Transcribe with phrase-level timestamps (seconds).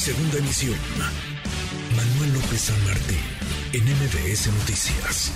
[0.00, 0.78] Segunda emisión.
[1.94, 3.20] Manuel López San Martín,
[3.74, 5.30] en MBS Noticias.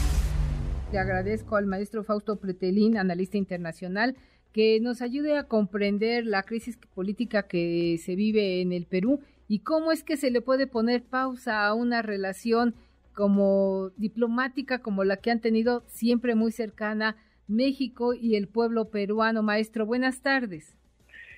[0.90, 4.16] Le agradezco al maestro Fausto Pretelín, analista internacional,
[4.54, 9.58] que nos ayude a comprender la crisis política que se vive en el Perú y
[9.58, 12.74] cómo es que se le puede poner pausa a una relación
[13.12, 17.16] como diplomática como la que han tenido siempre muy cercana
[17.48, 19.42] México y el pueblo peruano.
[19.42, 20.74] Maestro, buenas tardes.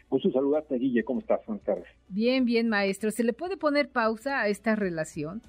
[0.08, 1.04] Gusto saludarte, Guille.
[1.04, 1.40] ¿Cómo estás?
[1.46, 1.86] Buenas tardes.
[2.08, 3.10] Bien, bien, maestro.
[3.10, 5.42] ¿Se le puede poner pausa a esta relación?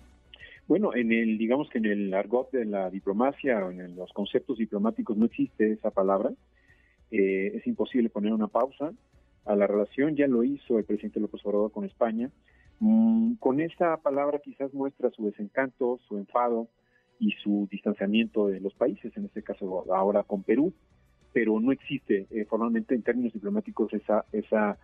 [0.68, 4.58] Bueno, en el, digamos que en el argot de la diplomacia o en los conceptos
[4.58, 6.32] diplomáticos no existe esa palabra.
[7.12, 8.92] Eh, es imposible poner una pausa
[9.46, 10.16] a la relación.
[10.16, 12.32] Ya lo hizo el presidente López Obrador con España.
[12.80, 16.68] Mm, con esta palabra quizás muestra su desencanto, su enfado
[17.20, 20.74] y su distanciamiento de los países, en este caso ahora con Perú
[21.34, 24.78] pero no existe eh, formalmente en términos diplomáticos esa, esa,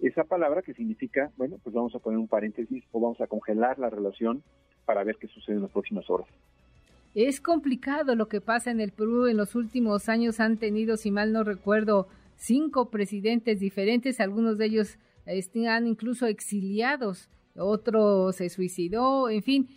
[0.00, 3.78] esa palabra que significa, bueno, pues vamos a poner un paréntesis o vamos a congelar
[3.78, 4.42] la relación
[4.84, 6.28] para ver qué sucede en las próximas horas.
[7.14, 9.26] Es complicado lo que pasa en el Perú.
[9.26, 14.20] En los últimos años han tenido, si mal no recuerdo, cinco presidentes diferentes.
[14.20, 17.30] Algunos de ellos están incluso exiliados.
[17.56, 19.30] Otro se suicidó.
[19.30, 19.68] En fin,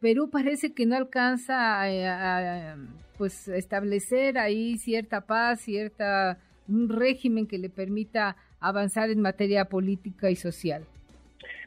[0.00, 2.76] Perú parece que no alcanza a,
[3.18, 10.30] pues establecer ahí cierta paz, cierta un régimen que le permita avanzar en materia política
[10.30, 10.84] y social.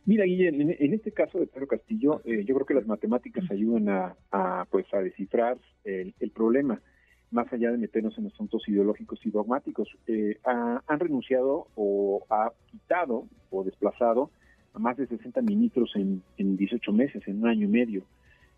[0.05, 3.89] Mira, Guillermo, en, este caso de Pedro Castillo, eh, yo creo que las matemáticas ayudan
[3.89, 6.81] a, pues a descifrar el, problema,
[7.29, 9.89] más allá de meternos en asuntos ideológicos y dogmáticos.
[10.07, 14.31] Eh, han renunciado o ha quitado o desplazado
[14.77, 18.03] más de 60 ministros en, en 18 meses, en un año y medio.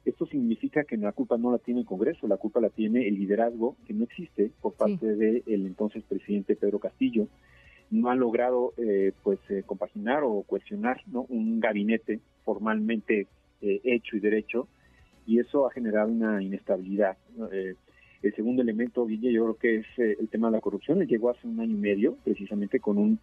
[0.06, 3.16] Esto significa que la culpa no la tiene el Congreso, la culpa la tiene el
[3.16, 7.28] liderazgo que no existe por parte del entonces presidente Pedro Castillo.
[7.92, 11.26] No ha logrado eh, pues eh, compaginar o cuestionar ¿no?
[11.30, 13.28] un gabinete formalmente
[13.62, 14.68] eh, hecho y derecho
[15.26, 17.18] y eso ha generado una inestabilidad.
[17.52, 21.06] el segundo elemento, Guille, yo creo que es el tema de la corrupción.
[21.06, 23.20] llegó hace un año y medio precisamente con un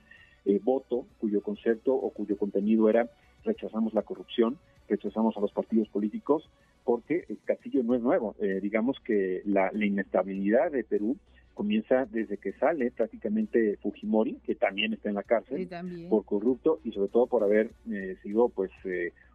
[0.47, 3.11] eh, voto cuyo concepto o cuyo contenido era
[3.43, 4.59] rechazamos la corrupción,
[4.89, 6.49] rechazamos a los partidos políticos,
[6.85, 8.37] porque el Castillo no es nuevo.
[8.41, 11.17] Eh, digamos que la, inestabilidad de Perú
[11.53, 15.69] comienza desde que sale prácticamente Fujimori, que también está en la cárcel
[16.09, 18.71] por corrupto y sobre todo por haber eh, sido pues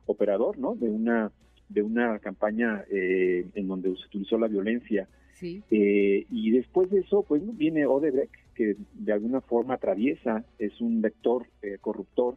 [0.05, 0.75] operador, ¿no?
[0.75, 1.31] De una
[1.67, 5.07] de una campaña en donde se utilizó la violencia.
[5.41, 11.47] y después de eso, pues viene Odebrecht, que de alguna forma atraviesa, es un vector
[11.62, 12.35] eh, corruptor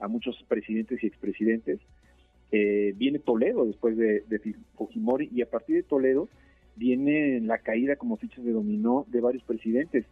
[0.00, 1.80] a muchos presidentes y expresidentes.
[2.52, 4.22] Eh, viene Toledo después de,
[4.76, 6.28] Fujimori y a partir de Toledo
[6.76, 10.04] viene la caída como fichas de dominó de varios presidentes.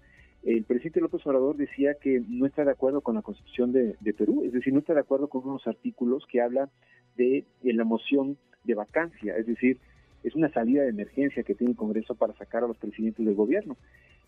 [0.42, 4.42] El presidente López Obrador decía que no está de acuerdo con la constitución de, Perú,
[4.44, 6.68] es decir, no está de acuerdo con unos artículos que hablan
[7.16, 9.78] de, de la moción de vacancia, es decir,
[10.22, 13.34] es una salida de emergencia que tiene el Congreso para sacar a los presidentes del
[13.34, 13.76] gobierno.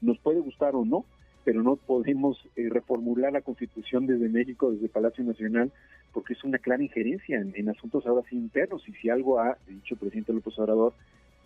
[0.00, 1.04] Nos puede gustar o no,
[1.44, 5.72] pero no podemos eh, reformular la Constitución desde México, desde Palacio Nacional,
[6.12, 8.88] porque es una clara injerencia en, asuntos ahora sí internos.
[8.88, 10.94] Y si algo ha dicho el presidente López Obrador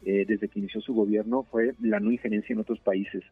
[0.05, 3.23] eh, desde que inició su gobierno fue la no injerencia en otros países.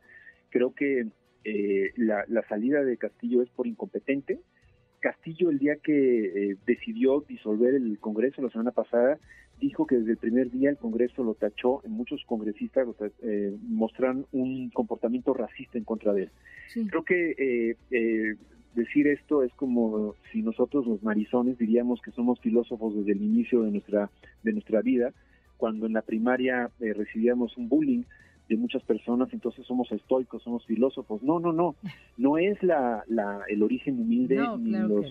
[0.51, 1.07] Creo que
[1.45, 4.39] eh, la, salida de Castillo es por incompetente.
[5.09, 9.19] Castillo el día que decidió disolver el Congreso la semana pasada
[9.61, 12.87] dijo que desde el primer día el Congreso lo tachó, en muchos congresistas
[13.23, 16.31] eh, mostran un comportamiento racista en contra de él.
[16.91, 18.37] Creo que eh, eh,
[18.75, 23.63] decir esto es como si nosotros los marizones diríamos que somos filósofos desde el inicio
[23.63, 24.11] de nuestra,
[24.43, 25.13] de nuestra vida,
[25.57, 28.03] cuando en la primaria eh, recibíamos un bullying
[28.49, 31.23] de muchas personas, entonces somos estoicos, somos filósofos.
[31.23, 31.75] No, no, no,
[32.17, 35.07] no es la, la el origen humilde ni, los,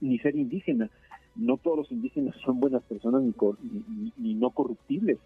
[0.00, 0.90] ni ser indígena
[1.36, 5.18] no todos los indígenas son buenas personas ni, no corruptibles.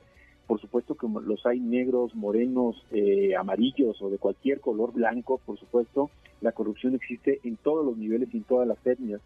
[0.46, 5.58] Por supuesto que los hay negros, morenos, eh, amarillos o de cualquier color blanco, por
[5.58, 9.20] supuesto, la corrupción existe en todos los niveles y en todas las etnias.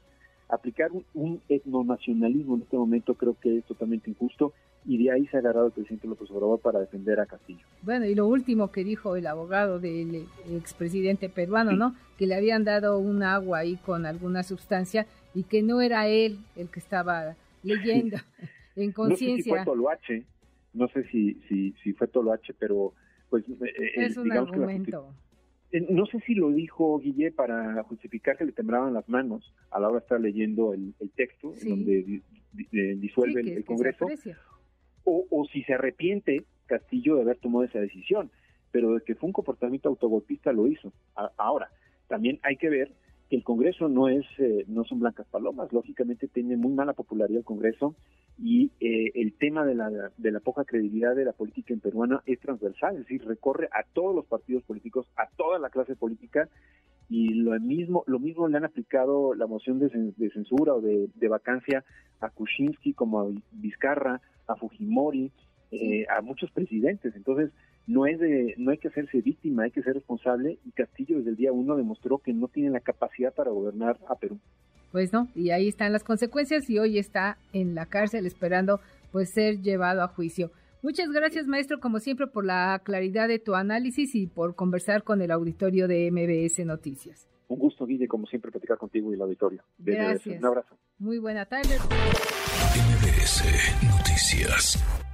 [0.48, 4.54] Aplicar un, un etnonacionalismo en este momento creo que es totalmente injusto
[4.84, 7.64] y de ahí se ha agarrado el presidente López Obrador para defender a Castillo.
[7.82, 11.94] Bueno, y lo último que dijo el abogado del expresidente peruano, ¿no?
[12.18, 16.38] Que le habían dado un agua ahí con alguna sustancia y que no era él
[16.56, 18.16] el que estaba leyendo
[18.76, 19.28] en conciencia.
[19.28, 20.24] No sé si fue Toloache,
[20.72, 22.94] no sé si, si, si fue Toloache, pero
[23.28, 23.44] pues...
[23.48, 25.14] Eh, eh, es un argumento.
[25.72, 29.78] Eh, no sé si lo dijo Guille para justificar que le temblaban las manos a
[29.78, 32.22] la hora de estar leyendo el, texto donde
[32.52, 34.08] disuelve el, Congreso,
[35.04, 38.30] o, o si se arrepiente Castillo de haber tomado esa decisión,
[38.70, 40.92] pero de que fue un comportamiento autogolpista lo hizo.
[41.36, 41.68] ahora,
[42.08, 42.92] también hay que ver
[43.30, 47.44] el Congreso no es eh, no son blancas palomas, lógicamente tiene muy mala popularidad el
[47.44, 47.94] Congreso
[48.38, 52.22] y eh, el tema de la, de la poca credibilidad de la política en peruana
[52.26, 56.48] es transversal, es decir, recorre a todos los partidos políticos, a toda la clase política
[57.10, 59.90] y lo mismo lo mismo le han aplicado la moción de,
[60.32, 61.84] censura o de, vacancia
[62.20, 65.32] a Kuczynski como a Vizcarra, a Fujimori,
[65.72, 67.14] eh, a muchos presidentes.
[67.16, 67.50] Entonces,
[67.88, 71.30] no es de, no hay que hacerse víctima, hay que ser responsable y Castillo desde
[71.30, 74.38] el día uno demostró que no tiene la capacidad para gobernar a Perú.
[74.92, 78.80] Pues no, y ahí están las consecuencias y hoy está en la cárcel esperando
[79.10, 80.52] pues ser llevado a juicio.
[80.82, 85.20] Muchas gracias, maestro, como siempre, por la claridad de tu análisis y por conversar con
[85.20, 87.28] el auditorio de MBS Noticias.
[87.48, 89.62] Un gusto, Guille, como siempre, platicar contigo y el auditorio.
[89.78, 90.38] Gracias.
[90.38, 90.78] Un abrazo.
[90.98, 91.76] Muy buena tarde.
[92.76, 93.44] MBS
[93.84, 95.09] Noticias.